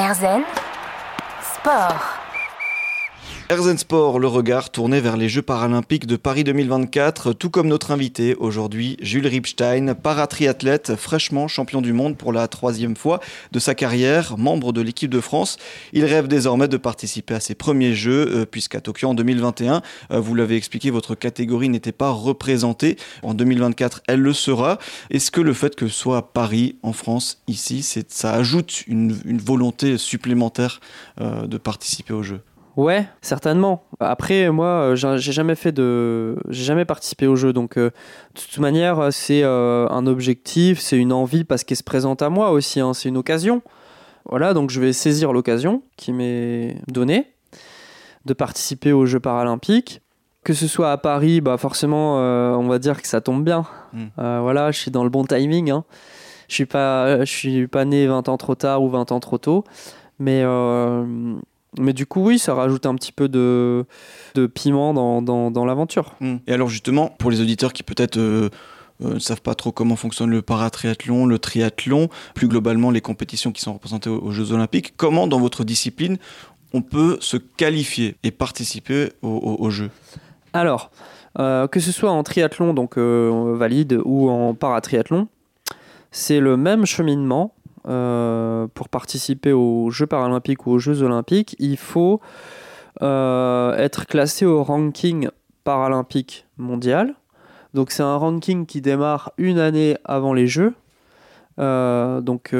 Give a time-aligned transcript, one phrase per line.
[0.00, 0.46] Erzen
[1.42, 2.19] Sport.
[3.50, 7.90] Erzen Sport, le regard tourné vers les Jeux paralympiques de Paris 2024, tout comme notre
[7.90, 13.18] invité aujourd'hui, Jules Ripstein, paratriathlète, fraîchement champion du monde pour la troisième fois
[13.50, 15.58] de sa carrière, membre de l'équipe de France.
[15.92, 19.82] Il rêve désormais de participer à ses premiers Jeux, euh, puisqu'à Tokyo en 2021,
[20.12, 22.98] euh, vous l'avez expliqué, votre catégorie n'était pas représentée.
[23.24, 24.78] En 2024, elle le sera.
[25.10, 29.98] Est-ce que le fait que ce soit Paris, en France, ici, ça ajoute une, volonté
[29.98, 30.80] supplémentaire
[31.20, 32.42] euh, de participer aux Jeux?
[32.76, 33.84] Ouais, certainement.
[33.98, 37.90] Après, moi, euh, j'ai jamais fait de, j'ai jamais participé au jeu, donc euh,
[38.34, 42.30] de toute manière, c'est euh, un objectif, c'est une envie parce qu'elle se présente à
[42.30, 42.80] moi aussi.
[42.80, 43.62] Hein, c'est une occasion.
[44.28, 47.32] Voilà, donc je vais saisir l'occasion qui m'est donnée
[48.26, 50.02] de participer aux Jeux paralympiques.
[50.44, 53.66] Que ce soit à Paris, bah forcément, on va dire que ça tombe bien.
[53.92, 54.06] Hmm.
[54.16, 55.70] voilà, je suis dans le bon timing.
[55.70, 55.84] Hein.
[56.48, 59.36] Je suis pas, je suis pas né 20 ans trop tard ou 20 ans trop
[59.36, 59.64] tôt,
[60.18, 60.42] mais
[61.78, 63.84] mais du coup, oui, ça rajoute un petit peu de,
[64.34, 66.14] de piment dans, dans, dans l'aventure.
[66.20, 66.36] Hmm.
[66.46, 68.50] Et alors justement, pour les auditeurs qui peut-être euh,
[69.02, 73.52] euh, ne savent pas trop comment fonctionne le paratriathlon, le triathlon, plus globalement les compétitions
[73.52, 76.18] qui sont représentées aux, Jeux olympiques, comment dans votre discipline
[76.72, 79.90] on peut se qualifier et participer aux, Jeux?
[80.52, 80.92] Alors,
[81.40, 85.26] euh, que ce soit en triathlon, donc valide, ou en paratriathlon,
[86.12, 87.54] c'est le même cheminement
[87.88, 92.20] euh, pour participer aux Jeux paralympiques ou aux Jeux olympiques, il faut
[93.02, 95.28] euh, être classé au ranking
[95.64, 97.14] paralympique mondial.
[97.72, 100.74] Donc c'est un ranking qui démarre une année avant les Jeux.
[101.58, 102.54] Euh, donc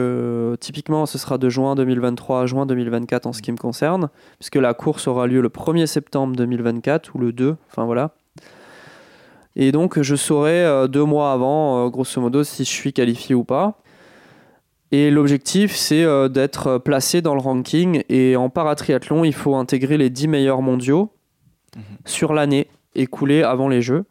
[0.60, 4.56] typiquement ce sera de juin 2023 à juin 2024 en ce qui me concerne, puisque
[4.56, 8.12] la course aura lieu le 1er septembre 2024 ou le 2, enfin voilà.
[9.56, 13.80] Et donc je saurai deux mois avant, grosso modo, si je suis qualifié ou pas.
[14.92, 18.02] Et l'objectif, c'est euh, d'être placé dans le ranking.
[18.08, 21.12] Et en paratriathlon, il faut intégrer les 10 meilleurs mondiaux
[21.77, 21.83] mhm.
[22.05, 24.05] sur l'année écoulée avant les Jeux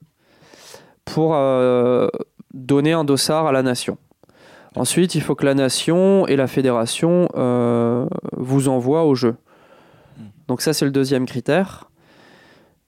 [1.04, 2.08] pour euh,
[2.54, 3.98] donner un dossard à la nation.
[4.76, 8.06] Ensuite, il faut que la nation et la fédération euh,
[8.38, 9.36] vous envoient aux Jeux.
[10.18, 10.26] Mhm.
[10.48, 11.89] Donc ça, c'est le deuxième critère.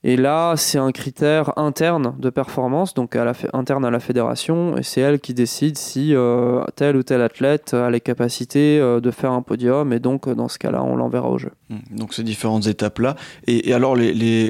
[0.04, 3.16] Et là, c'est un critère interne de performance, donc
[3.52, 7.72] interne à la fédération, et c'est elle qui décide si euh, tel ou tel athlète
[7.72, 11.30] a les capacités euh, de faire un podium, et donc dans ce cas-là, on l'enverra
[11.30, 11.52] au jeu.
[11.70, 11.76] Mmh.
[11.92, 13.14] Donc ces différentes étapes-là.
[13.46, 13.96] Et, alors,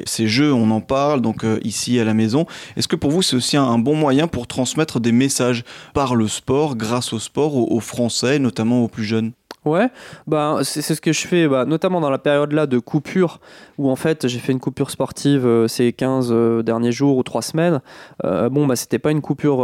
[0.05, 2.47] ces jeux, on en parle, donc euh, ici à la maison.
[2.75, 5.63] Est-ce que pour vous, c'est aussi un, bon moyen pour transmettre des messages
[5.93, 9.33] par le sport, grâce au sport, aux Français, notamment aux plus jeunes?
[9.65, 9.87] Ouais,
[10.27, 13.39] bah, c'est ce que je fais, bah, notamment dans la période là de coupure,
[13.77, 17.23] où en fait j'ai fait une coupure sportive euh, ces 15 euh, derniers jours ou
[17.23, 17.81] 3 semaines.
[18.25, 19.63] Euh, bon, bah, c'était pas une coupure,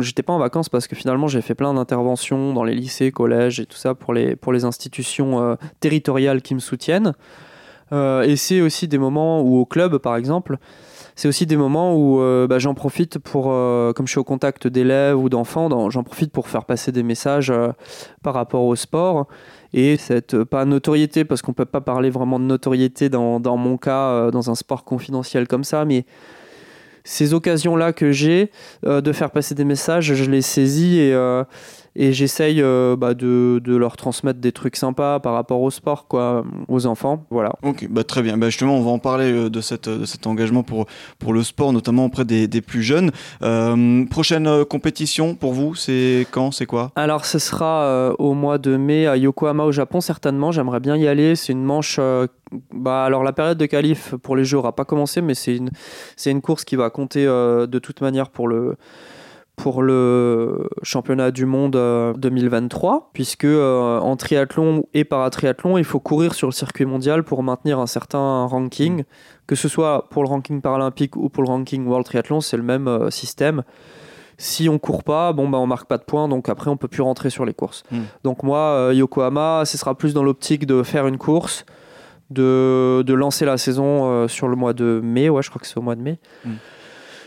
[0.00, 3.60] j'étais pas en vacances parce que finalement j'ai fait plein d'interventions dans les lycées, collèges
[3.60, 7.14] et tout ça pour les, pour les institutions territoriales qui me soutiennent.
[7.92, 10.58] et c'est aussi des moments où au club par exemple,
[11.20, 14.24] c'est aussi des moments où euh, bah, j'en profite pour, euh, comme je suis au
[14.24, 17.72] contact d'élèves ou d'enfants, j'en profite pour faire passer des messages euh,
[18.22, 19.26] par rapport au sport.
[19.74, 23.76] Et cette, pas notoriété, parce qu'on peut pas parler vraiment de notoriété dans, dans mon
[23.76, 26.06] cas, dans un sport confidentiel comme ça, mais
[27.04, 28.50] ces occasions-là que j'ai
[28.82, 31.14] de faire passer des messages, je les saisis et
[31.96, 36.06] et j'essaye euh, bah, de, de, leur transmettre des trucs sympas par rapport au sport,
[36.06, 37.26] quoi, aux enfants.
[37.30, 37.52] Voilà.
[37.62, 38.36] Ok, bah, très bien.
[38.38, 40.86] Bah, justement, on va en parler euh, de, cette, de cet engagement pour,
[41.18, 43.10] pour le sport, notamment auprès des, des plus jeunes.
[43.42, 46.92] Euh, prochaine compétition pour vous, c'est quand C'est quoi?
[46.94, 50.52] Alors, ce sera au mois de mai à Yokohama au Japon, certainement.
[50.52, 51.34] J'aimerais bien y aller.
[51.34, 51.98] C'est une manche
[52.72, 55.70] bah, alors la période de qualif pour les Jeux n'aura pas commencé, mais c'est une,
[56.16, 58.76] c'est une course qui va compter de toute manière pour le,
[59.56, 61.72] pour le championnat du monde
[62.16, 67.24] 2023, euh, puisque euh, en triathlon et paratriathlon, il faut courir sur le circuit mondial
[67.24, 69.04] pour maintenir un certain ranking,
[69.46, 72.62] que ce soit pour le ranking paralympique ou pour le ranking World Triathlon, c'est le
[72.62, 73.62] même euh, système.
[74.38, 76.88] Si on court pas, bon bah on marque pas de points, donc après on peut
[76.88, 77.82] plus rentrer sur les courses.
[77.90, 78.04] Hmm.
[78.24, 81.66] Donc moi, Yokohama, ce sera plus dans l'optique de faire une course,
[82.30, 85.76] de, de lancer la saison sur le mois de mai, ouais, je crois que c'est
[85.76, 86.18] au mois de mai.
[86.46, 86.52] Hmm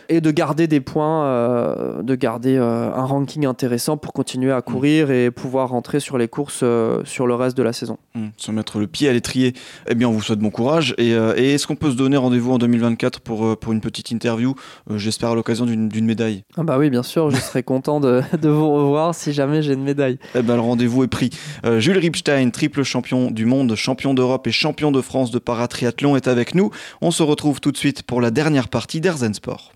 [0.10, 4.62] et de garder des points, euh, de garder euh, un ranking intéressant pour continuer à
[4.62, 7.98] courir et pouvoir rentrer sur les courses euh, sur le reste de la saison.
[8.16, 9.54] Mmh, se mettre le pied à l'étrier,
[9.88, 10.96] eh bien on vous souhaite bon courage.
[10.98, 14.56] Et, est-ce qu'on peut se donner rendez-vous en 2024 pour, pour une petite interview,
[14.90, 18.50] j'espère à l'occasion d'une médaille ah Bah oui, bien sûr, je serai content de, de,
[18.50, 20.18] vous revoir si jamais j'ai une médaille.
[20.36, 21.30] Eh ben, le rendez-vous est pris.
[21.78, 26.28] Jules Ripstein, triple champion du monde, champion d'Europe et champion de France de paratriathlon est
[26.28, 26.72] avec nous.
[27.02, 29.74] On se retrouve tout de suite pour la dernière partie d'Erzen Sport.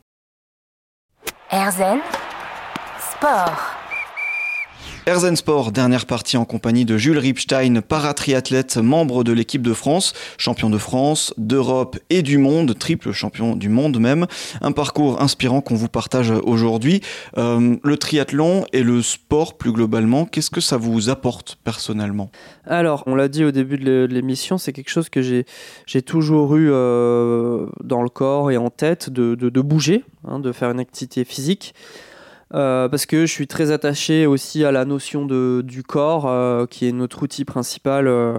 [1.50, 2.00] Erzen
[3.00, 3.78] Sport.
[5.06, 10.12] Erzen Sport, dernière partie en compagnie de Jules Ripstein, paratriathlète, membre de l'équipe de France,
[10.38, 14.28] champion de France, d'Europe et du monde, triple champion du monde même.
[14.60, 17.00] Un parcours inspirant qu'on vous partage aujourd'hui.
[17.38, 22.30] Euh, le triathlon et le sport plus globalement, qu'est-ce que ça vous apporte personnellement?
[22.66, 26.68] Alors, on l'a dit au début de l'émission, c'est quelque chose que j'ai toujours eu
[26.70, 31.24] euh, dans le corps et en tête de, de, bouger, hein, de faire une activité
[31.24, 31.74] physique.
[32.54, 36.66] Euh, parce que je suis très attaché aussi à la notion de, du corps, euh,
[36.66, 38.38] qui est notre outil principal euh,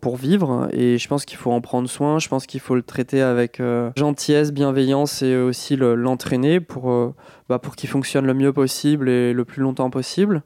[0.00, 0.68] pour vivre.
[0.72, 3.60] Et je pense qu'il faut en prendre soin, je pense qu'il faut le traiter avec
[3.96, 7.14] gentillesse, bienveillance et aussi l'entraîner pour,
[7.48, 10.42] bah, pour qu'il fonctionne le mieux possible et le plus longtemps possible.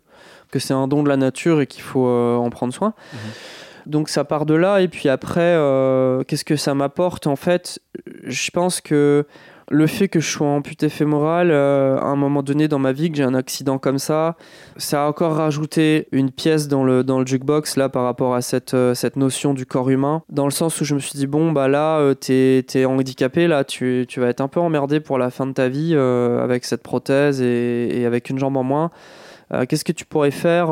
[0.50, 2.94] Que c'est un don de la nature et qu'il faut en prendre soin.
[3.12, 3.19] Mhm.
[3.87, 4.81] Donc ça part de là.
[4.81, 5.56] Et puis après,
[6.29, 7.81] qu'est-ce que ça m'apporte En fait,
[8.23, 9.26] je pense que
[9.70, 13.11] le fait que je sois amputé fémoral euh, à un moment donné dans ma vie,
[13.11, 14.37] que j'ai un accident comme ça,
[14.76, 18.94] ça a encore rajouté une pièce dans le, jukebox là par rapport à cette, euh,
[18.94, 20.23] cette notion du corps humain.
[20.31, 23.47] Dans le sens où je me suis dit, bon, bah là, euh, t'es es handicapé,
[23.47, 26.82] là, tu, vas être un peu emmerdé pour la fin de ta vie avec cette
[26.82, 28.91] prothèse et, et, avec une jambe en moins.
[29.69, 30.67] Qu'est-ce que tu pourrais faire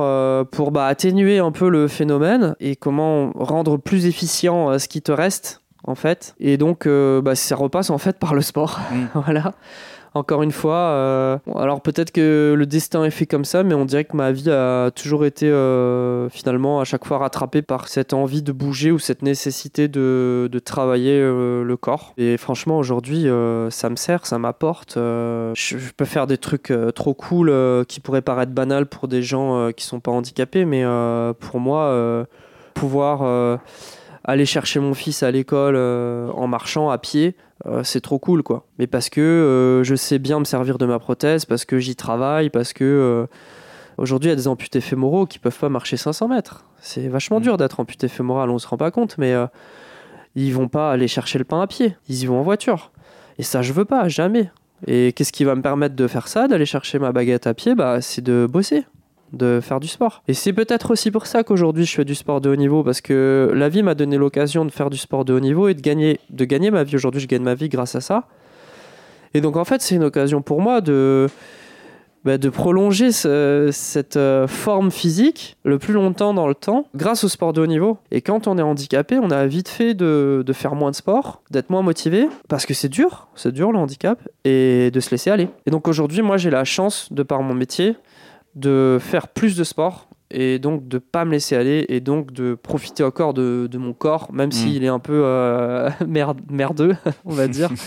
[0.51, 5.13] pour bah, atténuer un peu le phénomène et comment rendre plus efficient ce qui te
[5.13, 6.35] reste en fait.
[6.41, 8.81] Et donc, euh, bah, ça repasse en fait par le sport.
[8.93, 9.05] Mm.
[9.27, 9.53] voilà.
[10.15, 13.85] Encore une fois, euh, alors peut-être que le destin est fait comme ça, mais on
[13.85, 18.15] dirait que ma vie a toujours été euh, finalement à chaque fois rattrapée par cette
[18.15, 22.15] envie de bouger ou cette nécessité de, travailler le corps.
[22.17, 23.27] Et franchement, aujourd'hui,
[23.69, 24.94] ça me sert, ça m'apporte.
[24.94, 27.53] Je, je, peux faire des trucs trop cool
[27.87, 30.83] qui pourraient paraître banals pour des gens qui sont pas handicapés, mais
[31.41, 32.27] pour moi,
[32.73, 33.59] pouvoir
[34.26, 38.43] aller chercher mon fils à l'école euh, en marchant à pied, euh, c'est trop cool
[38.43, 38.67] quoi.
[38.78, 41.96] Mais parce que euh, je sais bien me servir de ma prothèse, parce que j'y
[41.96, 43.26] travaille, parce que
[43.96, 46.64] aujourd'hui il y a des amputés fémoraux qui peuvent pas marcher 500 mètres.
[46.81, 47.43] C'est vachement mm.
[47.43, 49.34] dur d'être amputé fémoral, on se rend pas compte, mais
[50.34, 52.90] ils vont pas aller chercher le pain à pied, ils y vont en voiture.
[53.38, 54.50] Et ça je veux pas, jamais.
[54.87, 57.75] Et qu'est-ce qui va me permettre de faire ça, d'aller chercher ma baguette à pied?
[57.75, 58.84] Bah, C'est de bosser,
[59.32, 60.23] de faire du sport.
[60.28, 63.00] Et c'est peut-être aussi pour ça qu'aujourd'hui je fais du sport de haut niveau, parce
[63.00, 65.81] que la vie m'a donné l'occasion de faire du sport de haut niveau et de
[65.81, 66.96] gagner, de gagner ma vie.
[66.96, 68.25] Aujourd'hui, je gagne ma vie grâce à ça.
[69.34, 71.28] Et donc en fait, c'est une occasion pour moi de,
[72.25, 77.28] bah, de prolonger cette euh, forme physique le plus longtemps dans le temps grâce au
[77.28, 77.99] sport de haut niveau.
[78.11, 81.43] Et quand on est handicapé, on a vite fait de, de faire moins de sport,
[81.50, 85.31] d'être moins motivé, parce que c'est dur, c'est dur le handicap, et de se laisser
[85.31, 85.49] aller.
[85.67, 87.96] Et donc aujourd'hui, moi j'ai la chance, de par mon métier,
[88.56, 92.55] de faire plus de sport et donc de pas me laisser aller et donc de
[92.55, 94.53] profiter encore de, mon corps même mm.
[94.53, 95.88] s'il est un peu euh,
[96.49, 97.70] merdeux on va dire.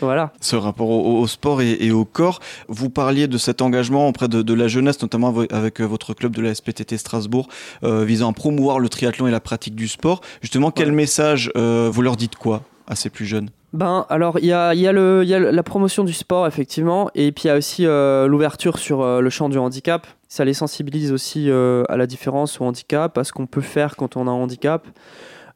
[0.00, 0.32] Voilà.
[0.40, 2.38] Ce rapport au, sport et, au corps.
[2.68, 6.54] Vous parliez de cet engagement auprès de, la jeunesse notamment avec votre club de la
[6.54, 7.48] SPTT Strasbourg
[7.82, 10.20] euh, visant à promouvoir le triathlon et la pratique du sport.
[10.40, 13.50] Justement quel message euh, vous leur dites quoi à ces plus jeunes?
[13.74, 17.32] Ben, alors, il y a, y, a y a, la promotion du sport, effectivement, et
[17.32, 20.06] puis il y a aussi euh, l'ouverture sur euh, le champ du handicap.
[20.28, 23.96] Ça les sensibilise aussi euh, à la différence au handicap, à ce qu'on peut faire
[23.96, 24.86] quand on a un handicap.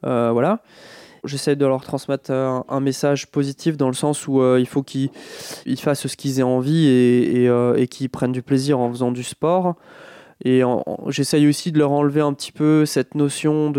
[0.02, 0.60] voilà.
[1.24, 5.10] J'essaie de leur transmettre un, message positif dans le sens où il faut qu'ils
[5.78, 9.22] fassent ce qu'ils aient envie et, et, et qu'ils prennent du plaisir en faisant du
[9.22, 9.76] sport.
[10.44, 10.62] Et
[11.08, 13.70] j'essaye aussi de leur enlever un petit peu cette notion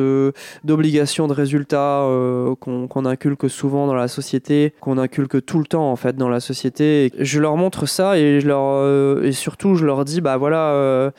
[0.64, 5.92] d'obligation de résultat euh, qu'on inculque souvent dans la société, qu'on inculque tout le temps
[5.92, 7.12] en fait dans la société.
[7.20, 10.72] je leur montre ça et je leur euh, et surtout je leur dis bah voilà
[10.72, 11.12] euh,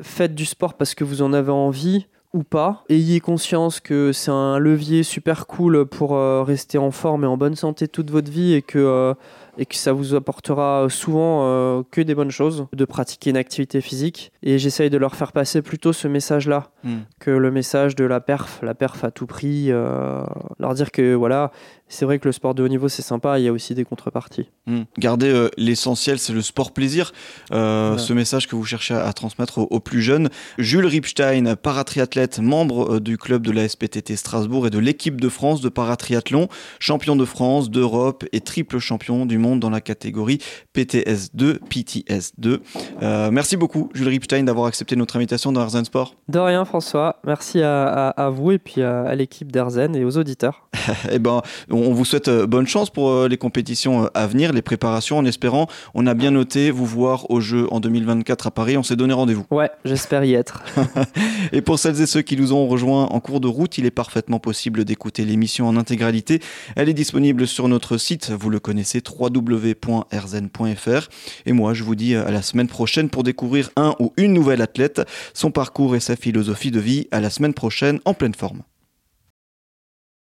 [0.00, 2.84] faites du sport parce que vous en avez envie ou pas.
[2.88, 6.14] Ayez conscience que c'est un levier super cool pour
[6.46, 9.14] rester en forme et en bonne santé toute votre vie et que
[9.58, 13.80] et que ça vous apportera souvent euh, que des bonnes choses de pratiquer une activité
[13.80, 14.32] physique.
[14.42, 16.98] Et j'essaye de leur faire passer plutôt ce message-là hmm.
[17.18, 19.66] que le message de la perf, la perf à tout prix.
[19.70, 20.22] Euh,
[20.60, 21.50] leur dire que voilà,
[21.88, 23.84] c'est vrai que le sport de haut niveau c'est sympa, il y a aussi des
[23.84, 24.48] contreparties.
[24.66, 24.82] Hmm.
[24.96, 27.12] Gardez euh, l'essentiel, c'est le sport plaisir.
[27.50, 30.28] Ce message que vous cherchez à, transmettre aux, plus jeunes.
[30.56, 35.60] Jules Ripstein, paratriathlète, membre du club de la SPTT Strasbourg et de l'équipe de France
[35.60, 36.48] de paratriathlon,
[36.78, 40.38] champion de France, d'Europe et triple champion du monde dans la catégorie
[40.74, 42.58] PTS2, PTS2.
[43.02, 46.14] Euh, merci beaucoup, Jules Ripstein, d'avoir accepté notre invitation dans Arzen Sport.
[46.28, 47.16] De rien, François.
[47.24, 50.68] Merci à, vous et puis à, l'équipe d'Arzen et aux auditeurs.
[51.10, 54.62] eh ben, on vous souhaite euh, bonne chance pour euh, les compétitions à venir, les
[54.62, 55.66] préparations, en espérant.
[55.94, 58.76] On a bien noté vous voir au jeu en 2024 à Paris.
[58.76, 59.44] On s'est donné rendez-vous.
[59.50, 60.62] Ouais, j'espère y être.
[61.52, 63.90] et pour celles et ceux qui nous ont rejoints en cours de route, il est
[63.90, 66.40] parfaitement possible d'écouter l'émission en intégralité.
[66.76, 71.08] Elle est disponible sur notre site, vous le connaissez, 3 www.rzen.fr.
[71.46, 74.62] Et moi, je vous dis à la semaine prochaine pour découvrir un ou une nouvelle
[74.62, 75.02] athlète,
[75.34, 77.08] son parcours et sa philosophie de vie.
[77.10, 78.62] À la semaine prochaine en pleine forme.